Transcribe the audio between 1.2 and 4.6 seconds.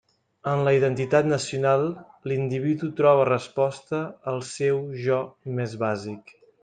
nacional l'individu troba resposta al